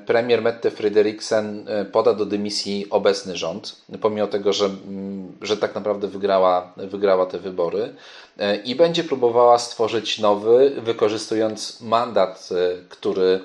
premier 0.07 0.43
Mette 0.43 0.71
Frederiksen 0.71 1.69
e, 1.69 1.85
poda 1.85 2.15
do 2.15 2.27
dymisji 2.27 2.87
obecny 2.91 3.37
rząd, 3.37 3.77
pomimo 4.01 4.27
tego, 4.27 4.53
że, 4.53 4.65
mm, 4.65 5.33
że 5.43 5.57
tak 5.57 5.75
naprawdę 5.75 6.09
wygrała, 6.09 6.73
wygrała 6.77 7.27
te 7.27 7.39
wybory 7.39 7.95
e, 8.39 8.57
i 8.57 8.75
będzie 8.75 9.05
próbowała 9.05 9.59
stworzyć 9.59 10.19
nowy, 10.19 10.73
wykorzystując 10.79 11.81
mandat, 11.81 12.49
który, 12.89 13.41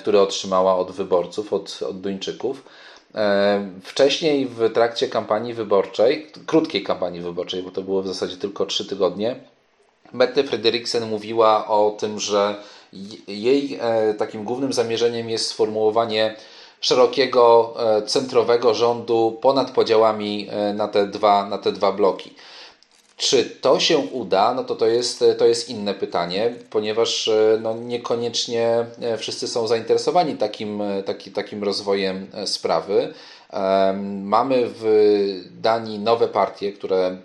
który 0.00 0.20
otrzymała 0.20 0.76
od 0.76 0.90
wyborców, 0.90 1.52
od, 1.52 1.82
od 1.88 2.00
Duńczyków. 2.00 2.64
Wcześniej 3.82 4.46
w 4.46 4.72
trakcie 4.72 5.08
kampanii 5.08 5.54
wyborczej, 5.54 6.26
krótkiej 6.46 6.82
kampanii 6.82 7.20
wyborczej, 7.20 7.62
bo 7.62 7.70
to 7.70 7.82
było 7.82 8.02
w 8.02 8.06
zasadzie 8.06 8.36
tylko 8.36 8.66
trzy 8.66 8.86
tygodnie, 8.86 9.36
Mette 10.12 10.44
Frederiksen 10.44 11.08
mówiła 11.08 11.68
o 11.68 11.96
tym, 11.98 12.20
że 12.20 12.54
jej 13.28 13.78
takim 14.18 14.44
głównym 14.44 14.72
zamierzeniem 14.72 15.30
jest 15.30 15.46
sformułowanie 15.46 16.36
szerokiego, 16.80 17.74
centrowego 18.06 18.74
rządu 18.74 19.38
ponad 19.40 19.70
podziałami 19.70 20.48
na 20.74 20.88
te 20.88 21.06
dwa, 21.06 21.48
na 21.48 21.58
te 21.58 21.72
dwa 21.72 21.92
bloki. 21.92 22.34
Czy 23.22 23.44
to 23.44 23.80
się 23.80 23.98
uda, 23.98 24.54
no 24.54 24.64
to 24.64 24.74
to 24.74 24.86
jest, 24.86 25.24
to 25.38 25.46
jest 25.46 25.68
inne 25.68 25.94
pytanie, 25.94 26.54
ponieważ 26.70 27.28
e, 27.28 27.58
no, 27.62 27.74
niekoniecznie 27.74 28.86
e, 29.02 29.18
wszyscy 29.18 29.48
są 29.48 29.66
zainteresowani 29.66 30.34
takim, 30.34 30.80
e, 30.82 31.02
taki, 31.02 31.30
takim 31.30 31.64
rozwojem 31.64 32.26
sprawy. 32.46 33.14
Mamy 34.22 34.64
w 34.66 34.84
Danii 35.60 35.98
nowe 35.98 36.28
partie, 36.28 36.72
które, 36.72 37.16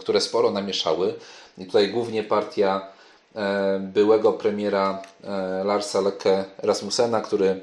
które 0.00 0.20
sporo 0.20 0.50
namieszały. 0.50 1.14
I 1.58 1.64
tutaj 1.64 1.88
głównie 1.88 2.22
partia 2.22 2.86
byłego 3.80 4.32
premiera 4.32 5.02
Larsa 5.64 6.00
Leke 6.00 6.44
Rasmussena, 6.58 7.20
który 7.20 7.60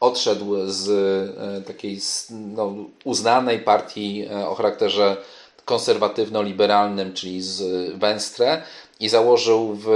odszedł 0.00 0.54
z 0.66 1.66
takiej 1.66 2.00
no, 2.30 2.74
uznanej 3.04 3.58
partii 3.58 4.28
o 4.48 4.54
charakterze 4.54 5.16
konserwatywno-liberalnym, 5.64 7.12
czyli 7.12 7.42
z 7.42 7.62
Venstre 7.98 8.62
i 9.00 9.08
założył 9.08 9.74
w, 9.74 9.88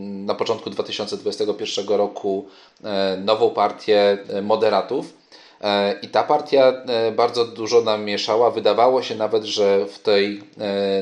na 0.00 0.34
początku 0.34 0.70
2021 0.70 1.88
roku 1.88 2.46
e, 2.84 3.16
nową 3.24 3.50
partię 3.50 4.18
e, 4.28 4.42
moderatów. 4.42 5.12
E, 5.60 5.98
I 6.02 6.08
ta 6.08 6.22
partia 6.22 6.72
bardzo 7.16 7.44
dużo 7.44 7.80
namieszała. 7.80 8.50
Wydawało 8.50 9.02
się 9.02 9.14
nawet, 9.14 9.44
że 9.44 9.86
w 9.86 9.98
tej 9.98 10.42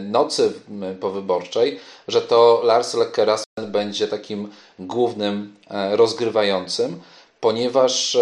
nocy 0.03 0.53
powyborczej, 1.01 1.81
że 2.09 2.23
to 2.23 2.61
Lars 2.65 2.95
Løkke 2.95 3.25
Rasmussen 3.25 3.73
będzie 3.73 4.09
takim 4.09 4.49
głównym 4.79 5.55
rozgrywającym, 5.91 7.01
ponieważ 7.41 8.19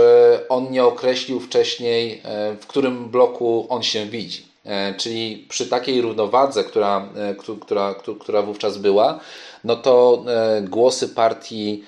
on 0.49 0.71
nie 0.71 0.85
określił 0.85 1.41
wcześniej, 1.41 2.23
w 2.61 2.67
którym 2.67 3.09
bloku 3.09 3.67
on 3.69 3.83
się 3.83 4.07
widzi. 4.07 4.57
E, 4.67 4.95
czyli 4.95 5.47
przy 5.49 5.67
takiej 5.67 6.01
równowadze, 6.01 6.65
która, 6.65 7.09
e, 7.17 7.35
która, 7.61 7.95
która 8.21 8.43
wówczas 8.43 8.79
była, 8.79 9.21
no 9.65 9.77
to 9.77 10.25
e, 10.29 10.63
głosy 10.63 11.09
partii 11.09 11.85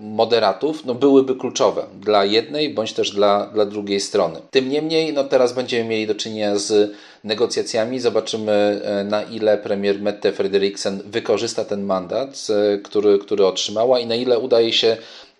moderatów 0.00 0.84
no 0.84 0.94
byłyby 0.94 1.34
kluczowe 1.34 1.86
dla 2.00 2.24
jednej 2.24 2.74
bądź 2.74 2.92
też 2.92 3.10
dla, 3.10 3.46
dla 3.46 3.66
drugiej 3.66 4.00
strony. 4.00 4.40
Tym 4.50 4.68
niemniej 4.68 5.12
no 5.12 5.24
teraz 5.24 5.52
będziemy 5.52 5.88
mieli 5.88 6.06
do 6.06 6.14
czynienia 6.14 6.56
z 6.56 6.92
negocjacjami. 7.24 8.00
Zobaczymy 8.00 8.80
na 9.04 9.22
ile 9.22 9.58
premier 9.58 10.02
Mette 10.02 10.32
Frederiksen 10.32 11.02
wykorzysta 11.04 11.64
ten 11.64 11.82
mandat, 11.82 12.46
który, 12.84 13.18
który 13.18 13.46
otrzymała 13.46 13.98
i 13.98 14.06
na 14.06 14.14
ile 14.14 14.38
udaje 14.38 14.72
się 14.72 14.96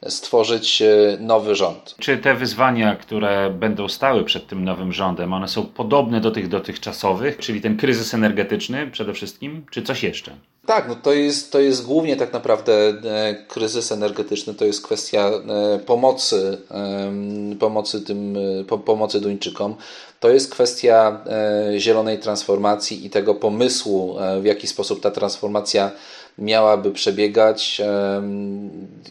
stworzyć 0.06 0.82
e, 0.82 1.16
nowy 1.20 1.54
rząd. 1.54 1.94
Czy 1.98 2.18
te 2.18 2.34
wyzwania, 2.34 2.96
które 2.96 3.50
będą 3.50 3.88
stały 3.88 4.24
przed 4.24 4.46
tym 4.46 4.64
nowym 4.64 4.92
rządem, 4.92 5.32
one 5.32 5.48
są 5.48 5.66
podobne 5.66 6.20
do 6.20 6.30
tych 6.30 6.48
dotychczasowych, 6.48 7.38
czyli 7.38 7.60
ten 7.60 7.76
kryzys 7.76 8.14
energetyczny 8.14 8.90
przede 8.90 9.12
wszystkim, 9.12 9.66
czy 9.70 9.82
coś 9.82 10.02
jeszcze? 10.02 10.32
Tak, 10.68 10.88
no 10.88 10.94
to 10.94 11.12
jest, 11.12 11.52
to 11.52 11.60
jest 11.60 11.86
głównie 11.86 12.16
tak 12.16 12.32
naprawdę 12.32 12.72
e, 12.74 13.34
kryzys 13.48 13.92
energetyczny, 13.92 14.54
to 14.54 14.64
jest 14.64 14.82
kwestia 14.82 15.28
e, 15.28 15.78
pomocy, 15.78 16.58
pomocy, 17.60 18.00
tym, 18.00 18.36
pomocy 18.84 19.20
Duńczykom. 19.20 19.76
To 20.20 20.30
jest 20.30 20.50
kwestia 20.50 21.24
zielonej 21.76 22.18
transformacji 22.18 23.06
i 23.06 23.10
tego 23.10 23.34
pomysłu, 23.34 24.16
w 24.40 24.44
jaki 24.44 24.66
sposób 24.66 25.00
ta 25.00 25.10
transformacja 25.10 25.90
miałaby 26.38 26.90
przebiegać 26.90 27.80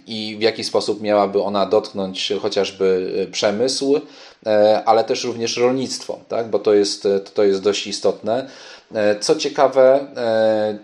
i 0.07 0.35
w 0.39 0.41
jaki 0.41 0.63
sposób 0.63 1.01
miałaby 1.01 1.41
ona 1.41 1.65
dotknąć 1.65 2.33
chociażby 2.41 3.13
e, 3.27 3.31
przemysł, 3.31 4.01
e, 4.45 4.83
ale 4.85 5.03
też 5.03 5.23
również 5.23 5.57
rolnictwo, 5.57 6.19
tak? 6.27 6.49
bo 6.49 6.59
to 6.59 6.73
jest, 6.73 7.07
to 7.33 7.43
jest 7.43 7.61
dość 7.61 7.87
istotne. 7.87 8.49
E, 8.95 9.19
co 9.19 9.35
ciekawe, 9.35 10.07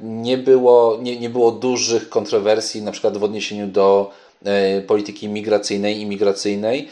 nie 0.02 0.38
było, 0.38 1.00
nie, 1.02 1.20
nie 1.20 1.30
było 1.30 1.52
dużych 1.52 2.10
kontrowersji, 2.10 2.82
na 2.82 2.92
przykład 2.92 3.18
w 3.18 3.24
odniesieniu 3.24 3.68
do 3.68 4.12
polityki 4.88 5.30
migracyjnej 5.30 6.00
i 6.02 6.06
migracyjnej. 6.06 6.88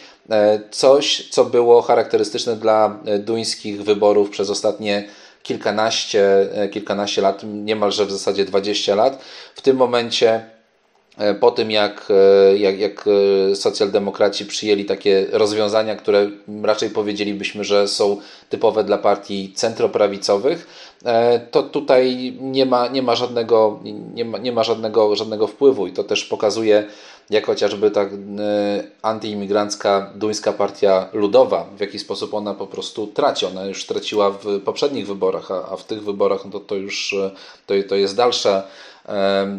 Coś, 0.72 1.30
co 1.30 1.46
było 1.46 1.82
charakterystyczne 1.82 2.56
dla 2.56 3.00
duńskich 3.20 3.84
wyborów 3.84 4.30
przez 4.30 4.50
ostatnie 4.50 5.08
kilkanaście, 5.44 6.48
e, 6.54 6.70
kilkanaście 6.70 7.22
lat, 7.22 7.42
niemalże 7.44 8.06
w 8.06 8.12
zasadzie 8.12 8.46
20 8.46 8.96
lat. 8.96 9.22
W 9.56 9.62
tym 9.62 9.78
momencie 9.78 10.30
e, 10.30 10.51
po 11.40 11.52
tym, 11.52 11.72
jak, 11.72 12.08
e, 12.10 12.58
jak, 12.58 12.80
jak 12.80 13.06
socjaldemokraci 13.56 14.46
przyjęli 14.46 14.86
takie 14.86 15.28
rozwiązania, 15.32 15.96
które 15.96 16.30
raczej 16.64 16.90
powiedzielibyśmy, 16.90 17.64
że 17.64 17.88
są 17.88 18.18
typowe 18.50 18.84
dla 18.84 18.98
partii 18.98 19.54
centroprawicowych, 19.56 20.68
to 21.52 21.64
tutaj 21.64 22.34
nie 22.42 22.66
ma, 22.66 22.88
nie 22.88 23.02
ma, 23.02 23.16
żadnego, 23.16 23.80
nie 24.14 24.26
ma, 24.26 24.38
nie 24.38 24.52
ma 24.52 24.64
żadnego, 24.64 25.16
żadnego 25.16 25.48
wpływu 25.48 25.88
i 25.88 25.92
to 25.92 26.04
też 26.04 26.26
pokazuje, 26.26 26.88
jak 27.30 27.46
chociażby 27.46 27.92
ta 27.92 28.06
antyimigrancka 29.02 30.12
duńska 30.16 30.54
partia 30.54 31.10
ludowa, 31.14 31.66
w 31.78 31.80
jaki 31.80 32.00
sposób 32.00 32.34
ona 32.34 32.54
po 32.54 32.68
prostu 32.68 33.08
traci. 33.08 33.46
Ona 33.46 33.66
już 33.66 33.86
traciła 33.86 34.32
w 34.32 34.62
poprzednich 34.66 35.08
wyborach, 35.08 35.52
a, 35.52 35.72
a 35.72 35.76
w 35.76 35.84
tych 35.84 36.04
wyborach 36.04 36.46
no 36.46 36.52
to, 36.52 36.60
to 36.60 36.76
już 36.76 37.16
to, 37.68 37.74
to 37.90 37.96
jest 37.96 38.16
dalsza 38.16 38.64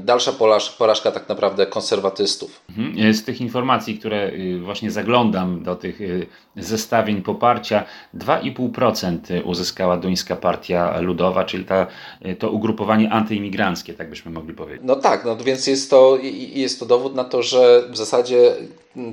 dalsza 0.04 0.32
porażka 0.78 1.10
tak 1.10 1.28
naprawdę 1.28 1.66
konserwatystów. 1.66 2.60
Mhm. 2.68 3.14
Z 3.14 3.24
tych 3.24 3.40
informacji, 3.40 3.98
które 3.98 4.30
y, 4.30 4.60
właśnie 4.64 4.90
zaglądam 4.90 5.62
do 5.62 5.76
tych 5.76 6.00
y, 6.00 6.26
zestawień 6.56 7.22
poparcia, 7.22 7.84
2,5% 8.14 9.42
uzyskała 9.44 9.96
duńska 9.96 10.36
partia 10.36 11.00
ludowa, 11.00 11.44
czyli 11.44 11.64
ta, 11.64 11.86
y, 12.26 12.36
to 12.36 12.50
ugrupowanie 12.50 13.10
antyimigranckie, 13.10 13.94
tak 13.94 14.10
byśmy 14.10 14.30
mogli 14.30 14.54
powiedzieć. 14.54 14.82
No 14.84 14.96
tak, 14.96 15.24
no 15.24 15.36
więc 15.36 15.66
jest 15.66 15.90
to, 15.90 16.18
jest 16.52 16.80
to 16.80 16.86
dowód 16.86 17.14
na 17.14 17.24
to, 17.24 17.42
że 17.42 17.82
w 17.90 17.96
zasadzie 17.96 18.52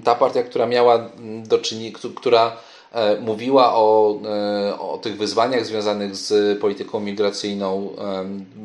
ta 0.03 0.15
partia, 0.15 0.43
która 0.43 0.65
miała 0.65 1.09
do 1.47 1.57
czynienia, 1.57 1.97
która 2.15 2.51
E, 2.51 2.68
mówiła 3.21 3.75
o, 3.75 4.19
e, 4.25 4.79
o 4.79 4.97
tych 4.97 5.17
wyzwaniach 5.17 5.65
związanych 5.65 6.15
z 6.15 6.59
polityką 6.59 6.99
migracyjną, 6.99 7.89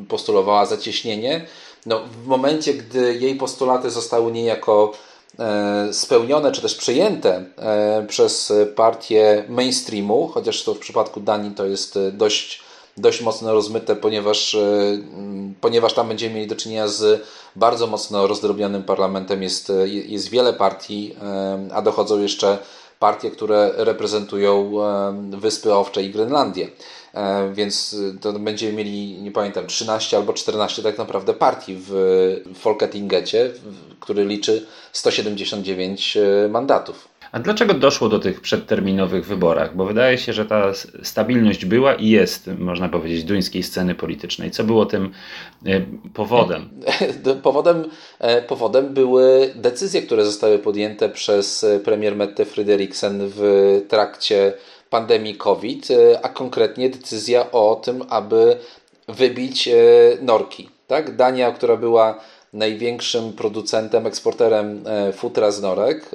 postulowała 0.07 0.65
zacieśnienie. 0.65 1.45
No, 1.85 2.01
w 2.23 2.27
momencie, 2.27 2.73
gdy 2.73 3.15
jej 3.15 3.35
postulaty 3.35 3.89
zostały 3.89 4.31
niejako 4.31 4.91
e, 5.39 5.93
spełnione 5.93 6.51
czy 6.51 6.61
też 6.61 6.75
przejęte 6.75 7.45
przez 8.07 8.53
partię 8.75 9.45
mainstreamu, 9.49 10.27
chociaż 10.27 10.63
to 10.63 10.73
w 10.73 10.79
przypadku 10.79 11.19
Danii 11.19 11.51
to 11.51 11.65
jest 11.65 11.99
dość, 12.13 12.63
dość 12.97 13.21
mocno 13.21 13.53
rozmyte, 13.53 13.95
ponieważ, 13.95 14.57
ponieważ 15.61 15.93
tam 15.93 16.07
będziemy 16.07 16.35
mieli 16.35 16.47
do 16.47 16.55
czynienia 16.55 16.87
z 16.87 17.21
bardzo 17.55 17.87
mocno 17.87 18.27
rozdrobnionym 18.27 18.83
parlamentem. 18.83 19.43
Jest, 19.43 19.71
jest 19.85 20.29
wiele 20.29 20.53
partii, 20.53 21.15
a 21.73 21.81
dochodzą 21.81 22.21
jeszcze 22.21 22.57
partie, 22.99 23.31
które 23.31 23.71
reprezentują 23.75 24.71
Wyspy 25.31 25.73
Owcze 25.73 26.03
i 26.03 26.09
Grenlandię. 26.09 26.67
Więc 27.53 27.95
to 28.21 28.33
będziemy 28.33 28.73
mieli, 28.73 29.21
nie 29.21 29.31
pamiętam, 29.31 29.67
13 29.67 30.17
albo 30.17 30.33
14 30.33 30.83
tak 30.83 30.97
naprawdę 30.97 31.33
partii 31.33 31.75
w 31.79 31.93
Folketingecie, 32.55 33.51
który 33.99 34.25
liczy 34.25 34.65
179 34.91 36.17
e, 36.17 36.47
mandatów. 36.49 37.07
A 37.35 37.39
dlaczego 37.39 37.73
doszło 37.73 38.09
do 38.09 38.19
tych 38.19 38.41
przedterminowych 38.41 39.25
wyborach? 39.25 39.75
Bo 39.75 39.85
wydaje 39.85 40.17
się, 40.17 40.33
że 40.33 40.45
ta 40.45 40.71
stabilność 41.03 41.65
była 41.65 41.95
i 41.95 42.09
jest, 42.09 42.49
można 42.57 42.89
powiedzieć, 42.89 43.23
duńskiej 43.23 43.63
sceny 43.63 43.95
politycznej. 43.95 44.51
Co 44.51 44.63
było 44.63 44.85
tym 44.85 45.11
e, 45.65 45.81
powodem? 46.13 46.69
Powodem, 47.43 47.89
e, 48.19 48.41
powodem 48.41 48.93
były 48.93 49.53
decyzje, 49.55 50.01
które 50.01 50.25
zostały 50.25 50.59
podjęte 50.59 51.09
przez 51.09 51.65
premier 51.85 52.15
Mette 52.15 52.45
Frederiksen 52.45 53.21
w 53.35 53.41
trakcie 53.89 54.53
pandemii 54.89 55.35
COVID, 55.35 55.91
e, 55.91 56.25
a 56.25 56.29
konkretnie 56.29 56.89
decyzja 56.89 57.51
o 57.51 57.75
tym, 57.75 58.03
aby 58.09 58.57
wybić 59.07 59.69
norki. 60.21 60.69
Tak? 60.87 61.15
Dania, 61.15 61.51
która 61.51 61.77
była 61.77 62.19
największym 62.53 63.33
producentem, 63.33 64.07
eksporterem 64.07 64.83
futra 65.13 65.51
z 65.51 65.61
norek, 65.61 66.11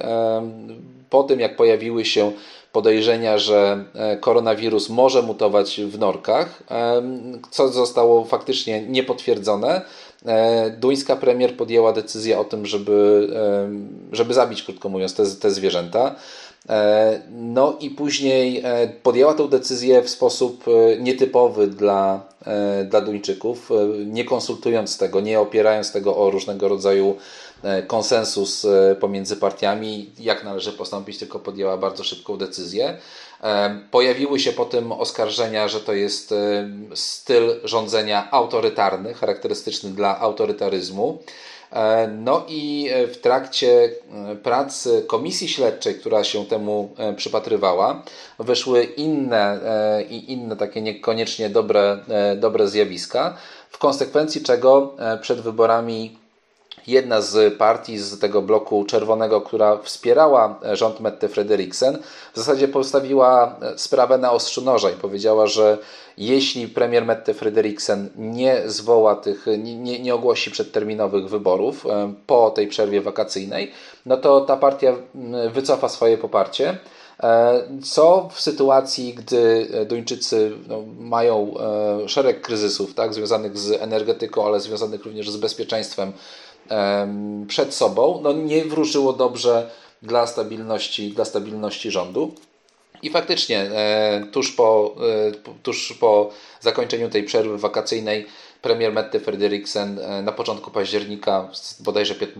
po 1.10 1.22
tym 1.22 1.40
jak 1.40 1.56
pojawiły 1.56 2.04
się 2.04 2.32
podejrzenia, 2.72 3.38
że 3.38 3.84
e, 3.94 4.16
koronawirus 4.16 4.88
może 4.88 5.22
mutować 5.22 5.80
w 5.80 5.98
norkach, 5.98 6.62
e, 6.70 7.02
co 7.50 7.68
zostało 7.68 8.24
faktycznie 8.24 8.82
niepotwierdzone, 8.82 9.80
e, 10.26 10.70
duńska 10.70 11.16
premier 11.16 11.56
podjęła 11.56 11.92
decyzję 11.92 12.38
o 12.38 12.44
tym, 12.44 12.66
żeby, 12.66 13.28
żeby 14.12 14.34
zabić, 14.34 14.62
krótko 14.62 14.88
mówiąc, 14.88 15.14
te, 15.14 15.26
te 15.26 15.50
zwierzęta. 15.50 16.14
No 17.30 17.76
i 17.80 17.90
później 17.90 18.62
podjęła 19.02 19.34
tę 19.34 19.48
decyzję 19.48 20.02
w 20.02 20.10
sposób 20.10 20.64
nietypowy 21.00 21.66
dla, 21.66 22.20
dla 22.90 23.00
Duńczyków, 23.00 23.70
nie 24.06 24.24
konsultując 24.24 24.98
tego, 24.98 25.20
nie 25.20 25.40
opierając 25.40 25.92
tego 25.92 26.16
o 26.16 26.30
różnego 26.30 26.68
rodzaju 26.68 27.16
konsensus 27.86 28.66
pomiędzy 29.00 29.36
partiami, 29.36 30.10
jak 30.18 30.44
należy 30.44 30.72
postąpić, 30.72 31.18
tylko 31.18 31.38
podjęła 31.38 31.76
bardzo 31.76 32.04
szybką 32.04 32.36
decyzję. 32.36 32.98
Pojawiły 33.90 34.40
się 34.40 34.52
potem 34.52 34.92
oskarżenia, 34.92 35.68
że 35.68 35.80
to 35.80 35.92
jest 35.92 36.34
styl 36.94 37.60
rządzenia 37.64 38.30
autorytarny, 38.30 39.14
charakterystyczny 39.14 39.90
dla 39.90 40.20
autorytaryzmu. 40.20 41.18
E, 41.72 42.08
no 42.08 42.44
i 42.48 42.88
e, 42.92 43.06
w 43.06 43.18
trakcie 43.18 43.90
e, 44.30 44.36
prac 44.36 44.88
komisji 45.06 45.48
śledczej, 45.48 45.94
która 45.94 46.24
się 46.24 46.46
temu 46.46 46.94
przypatrywała, 47.16 48.02
wyszły 48.38 48.84
inne 48.84 49.60
i 50.10 50.32
inne 50.32 50.56
takie 50.56 50.82
niekoniecznie 50.82 51.50
dobre, 51.50 51.98
dobre 52.36 52.68
zjawiska, 52.68 53.36
w 53.70 53.78
konsekwencji 53.78 54.42
czego 54.42 54.96
przed 55.20 55.40
wyborami 55.40 56.18
jedna 56.86 57.20
z 57.20 57.58
partii 57.58 57.98
z 57.98 58.18
tego 58.18 58.42
bloku 58.42 58.84
czerwonego, 58.84 59.40
która 59.40 59.78
wspierała 59.78 60.60
rząd 60.72 61.00
Mette 61.00 61.28
Frederiksen, 61.28 61.98
w 62.32 62.38
zasadzie 62.38 62.68
postawiła 62.68 63.56
sprawę 63.76 64.18
na 64.18 64.32
ostrzu 64.32 64.62
noża 64.62 64.90
i 64.90 64.94
powiedziała, 64.94 65.46
że 65.46 65.78
jeśli 66.18 66.68
premier 66.68 67.04
Mette 67.04 67.34
Frederiksen 67.34 68.08
nie 68.16 68.62
zwoła 68.66 69.16
tych, 69.16 69.46
nie, 69.58 70.00
nie 70.00 70.14
ogłosi 70.14 70.50
przedterminowych 70.50 71.28
wyborów 71.28 71.86
e, 71.86 72.12
po 72.26 72.50
tej 72.50 72.66
przerwie 72.66 73.00
wakacyjnej, 73.00 73.72
no 74.06 74.16
to 74.16 74.40
ta 74.40 74.56
partia 74.56 74.92
wycofa 75.52 75.88
swoje 75.88 76.18
poparcie. 76.18 76.78
E, 77.22 77.62
co 77.82 78.28
w 78.34 78.40
sytuacji, 78.40 79.14
gdy 79.14 79.68
Duńczycy 79.88 80.52
no, 80.68 80.82
mają 80.98 81.54
e, 82.04 82.08
szereg 82.08 82.40
kryzysów 82.40 82.94
tak, 82.94 83.14
związanych 83.14 83.58
z 83.58 83.82
energetyką, 83.82 84.46
ale 84.46 84.60
związanych 84.60 85.04
również 85.04 85.30
z 85.30 85.36
bezpieczeństwem 85.36 86.12
przed 87.48 87.74
sobą, 87.74 88.20
no 88.22 88.32
nie 88.32 88.64
wróżyło 88.64 89.12
dobrze 89.12 89.70
dla 90.02 90.26
stabilności, 90.26 91.10
dla 91.10 91.24
stabilności 91.24 91.90
rządu. 91.90 92.34
I 93.02 93.10
faktycznie, 93.10 93.58
e, 93.60 94.26
tuż 94.32 94.52
po, 94.52 94.94
e, 95.28 95.52
tuż 95.62 95.92
po 95.92 96.30
zakończeniu 96.60 97.10
tej 97.10 97.22
przerwy 97.22 97.58
wakacyjnej, 97.58 98.26
premier 98.62 98.92
Mette 98.92 99.20
Frederiksen 99.20 99.98
e, 99.98 100.22
na 100.22 100.32
początku 100.32 100.70
października, 100.70 101.48
bodajże 101.80 102.14
5 102.14 102.32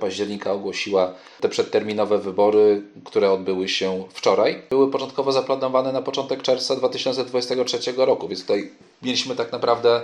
października, 0.00 0.52
ogłosiła 0.52 1.14
te 1.40 1.48
przedterminowe 1.48 2.18
wybory, 2.18 2.82
które 3.04 3.32
odbyły 3.32 3.68
się 3.68 4.04
wczoraj. 4.10 4.62
Były 4.70 4.90
początkowo 4.90 5.32
zaplanowane 5.32 5.92
na 5.92 6.02
początek 6.02 6.42
czerwca 6.42 6.76
2023 6.76 7.92
roku, 7.96 8.28
więc 8.28 8.40
tutaj 8.40 8.70
mieliśmy 9.04 9.36
tak 9.36 9.52
naprawdę 9.52 10.00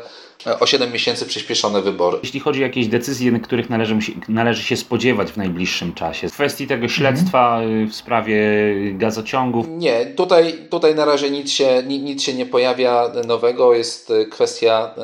o 0.61 0.67
7 0.67 0.93
miesięcy 0.93 1.27
przyspieszone 1.27 1.83
wybory. 1.83 2.19
Jeśli 2.23 2.41
chodzi 2.41 2.61
o 2.61 2.63
jakieś 2.63 2.87
decyzje, 2.87 3.41
których 3.41 3.71
należy, 3.71 3.99
należy 4.29 4.63
się 4.63 4.77
spodziewać 4.77 5.33
w 5.33 5.37
najbliższym 5.37 5.95
czasie, 5.95 6.29
w 6.29 6.33
kwestii 6.33 6.67
tego 6.67 6.89
śledztwa 6.89 7.61
mhm. 7.61 7.91
w 7.91 7.95
sprawie 7.95 8.37
gazociągów? 8.93 9.67
Nie, 9.69 10.07
tutaj, 10.07 10.59
tutaj 10.71 10.95
na 10.95 11.05
razie 11.05 11.31
nic 11.31 11.51
się, 11.51 11.83
nic 11.87 12.23
się 12.23 12.35
nie 12.35 12.47
pojawia 12.47 13.13
nowego. 13.27 13.75
Jest 13.75 14.13
kwestia 14.31 14.95
e, 14.99 15.03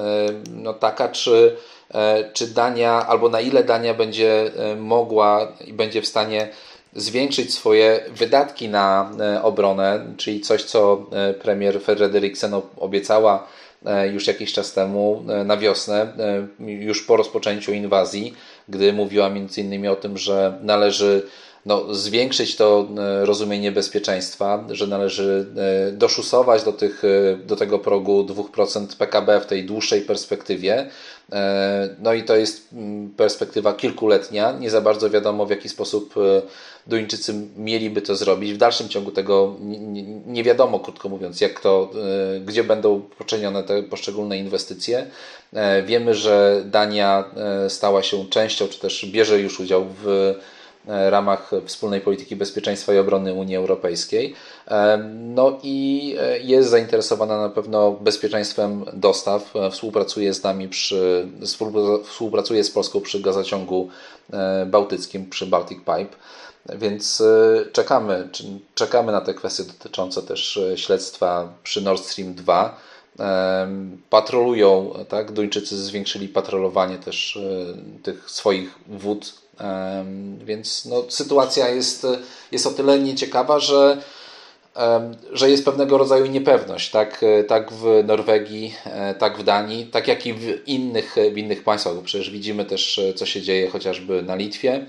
no, 0.51 0.75
taka, 0.75 1.09
czy, 1.09 1.57
e, 1.95 2.31
czy 2.33 2.47
Dania, 2.47 3.07
albo 3.07 3.29
na 3.29 3.41
ile 3.41 3.65
Dania 3.65 3.95
będzie 3.95 4.51
e, 4.57 4.77
mogła 4.77 5.53
i 5.67 5.73
będzie 5.73 6.03
w 6.03 6.07
stanie 6.07 6.49
zwiększyć 6.95 7.55
swoje 7.55 8.01
wydatki 8.11 8.69
na 8.69 9.11
obronę, 9.43 10.07
czyli 10.17 10.41
coś, 10.41 10.63
co 10.63 11.07
premier 11.43 11.81
Frederiksen 11.81 12.55
obiecała 12.77 13.47
E, 13.47 13.66
już 14.13 14.27
jakiś 14.27 14.53
czas 14.53 14.73
temu, 14.73 15.25
e, 15.29 15.45
na 15.45 15.57
wiosnę, 15.57 16.13
e, 16.19 16.47
już 16.73 17.03
po 17.03 17.17
rozpoczęciu 17.17 17.73
inwazji, 17.73 18.35
gdy 18.69 18.93
mówiła 18.93 19.31
między 19.31 19.61
innymi 19.61 19.89
o 19.89 19.97
tym, 19.97 20.19
że 20.19 20.59
należy 20.63 21.27
no, 21.67 21.95
zwiększyć 21.95 22.57
to 22.57 22.89
rozumienie 23.23 23.73
bezpieczeństwa, 23.73 24.65
że 24.71 24.87
należy 24.87 25.47
doszusować 25.93 26.63
do, 26.63 26.73
tych, 26.73 27.03
do 27.47 27.57
tego 27.57 27.79
progu 27.79 28.23
2% 28.23 28.97
PKB 28.97 29.41
w 29.41 29.47
tej 29.47 29.65
dłuższej 29.65 30.01
perspektywie. 30.01 30.91
No 31.99 32.15
i 32.15 32.23
to 32.23 32.37
jest 32.37 32.69
mm, 32.73 33.11
perspektywa 33.11 33.73
kilkuletnia. 33.73 34.53
Nie 34.53 34.71
za 34.71 34.81
bardzo 34.81 35.11
wiadomo, 35.11 35.47
w 35.47 35.51
jaki 35.51 35.69
sposób 35.69 36.15
Duńczycy 36.87 37.35
mieliby 37.57 38.03
to 38.03 38.17
zrobić. 38.17 38.53
W 38.53 38.57
dalszym 38.57 38.89
ciągu 38.89 39.11
tego 39.11 39.57
nie, 40.27 40.45
wiadomo, 40.45 40.81
krótko 40.81 41.09
mówiąc, 41.09 41.41
jak 41.41 41.61
to, 41.61 41.91
e, 42.37 42.41
gdzie 42.41 42.65
będą 42.65 43.03
poczynione 43.19 43.63
te 43.63 43.83
poszczególne 43.83 44.39
inwestycje. 44.39 45.07
E, 45.53 45.83
wiemy, 45.83 46.15
że 46.15 46.63
Dania 46.65 47.25
e, 47.37 47.71
stała 47.71 48.03
się 48.03 48.29
częścią, 48.31 48.69
czy 48.69 48.81
też 48.81 49.07
bierze 49.07 49.41
już 49.41 49.61
udział 49.61 49.87
w 50.03 50.35
ramach 50.87 51.51
wspólnej 51.67 52.01
polityki 52.01 52.37
bezpieczeństwa 52.37 52.95
i 52.95 52.99
obrony 52.99 53.35
Unii 53.35 53.57
Europejskiej. 53.57 54.35
No 55.11 55.59
i 55.63 56.17
jest 56.43 56.69
zainteresowana 56.69 57.41
na 57.41 57.49
pewno 57.49 57.93
bezpieczeństwem 57.93 58.85
dostaw. 58.93 59.55
Współpracuje 59.71 60.35
z 60.35 60.43
nami 60.43 60.69
przy, 60.69 61.29
współpracuje 62.05 62.65
z 62.65 62.71
Polską 62.71 63.01
przy 63.01 63.21
gazociągu 63.21 63.89
bałtyckim, 64.67 65.31
przy 65.31 65.47
Baltic 65.47 65.79
Pipe. 65.79 66.17
Więc 66.75 67.21
e, 67.21 67.65
czekamy, 67.73 68.29
czekamy 68.75 69.13
na 69.13 69.21
te 69.21 69.35
kwestie 69.35 69.65
dotyczące 69.65 70.23
też 70.23 70.57
e, 70.57 70.79
śledztwa 70.79 71.49
przy 71.63 71.83
Nord 71.83 72.05
Stream 72.05 72.35
2. 72.35 72.77
Patrolują, 74.11 74.95
tak? 75.09 75.33
Duńczycy 75.33 75.77
zwiększyli 75.77 76.29
patrolowanie 76.29 76.99
też 76.99 77.37
e, 77.37 78.03
tych 78.03 78.31
swoich 78.31 78.79
wód, 78.89 79.35
więc 80.45 80.87
no, 80.87 81.05
sytuacja 81.09 81.69
jest, 81.69 82.07
jest 82.53 82.67
o 82.67 82.71
tyle 82.71 82.99
nieciekawa, 82.99 83.59
że 83.59 84.03
że 85.33 85.51
jest 85.51 85.65
pewnego 85.65 85.99
rodzaju 85.99 86.27
niepewność, 86.27 86.91
tak, 86.91 87.23
e, 87.23 87.45
tak 87.45 87.73
w 87.73 88.05
Norwegii, 88.05 88.75
e, 88.85 89.15
tak 89.15 89.39
w 89.39 89.43
Danii, 89.45 89.87
tak 89.87 90.09
jak 90.09 90.27
i 90.27 90.35
w 90.35 90.69
innych, 90.69 91.17
w 91.33 91.39
innych 91.39 91.65
państwach, 91.65 91.95
bo 91.95 92.03
przecież 92.03 92.31
widzimy 92.31 92.65
też, 92.65 93.01
co 93.17 93.27
się 93.27 93.43
dzieje 93.43 93.71
chociażby 93.71 94.23
na 94.23 94.35
Litwie, 94.35 94.87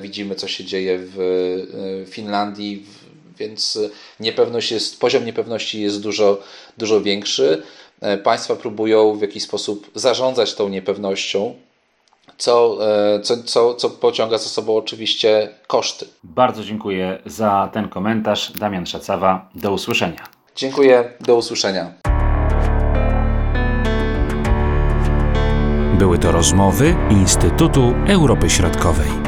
widzimy, 0.00 0.34
co 0.34 0.48
się 0.48 0.64
dzieje 0.64 0.98
w 1.00 2.06
Finlandii, 2.10 2.86
więc 3.38 3.78
niepewność 4.20 4.72
jest, 4.72 5.00
poziom 5.00 5.24
niepewności 5.24 5.80
jest 5.82 6.02
dużo, 6.02 6.38
dużo 6.78 7.00
większy. 7.00 7.62
Państwa 8.24 8.56
próbują 8.56 9.14
w 9.14 9.22
jakiś 9.22 9.42
sposób 9.42 9.90
zarządzać 9.94 10.54
tą 10.54 10.68
niepewnością, 10.68 11.54
co, 12.38 12.78
e, 13.14 13.20
co, 13.20 13.42
co, 13.42 13.74
co 13.74 13.90
pociąga 13.90 14.38
za 14.38 14.48
sobą 14.48 14.76
oczywiście 14.76 15.48
koszty. 15.66 16.06
Bardzo 16.24 16.64
dziękuję 16.64 17.18
za 17.26 17.70
ten 17.72 17.88
komentarz. 17.88 18.52
Damian 18.52 18.86
Szacawa, 18.86 19.48
do 19.54 19.72
usłyszenia. 19.72 20.28
Dziękuję, 20.56 21.12
do 21.20 21.36
usłyszenia. 21.36 21.94
Były 25.98 26.18
to 26.18 26.32
rozmowy 26.32 26.96
Instytutu 27.10 27.94
Europy 28.08 28.50
Środkowej. 28.50 29.23